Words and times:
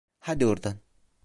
Hadi 0.19 0.45
oradan. 0.45 0.79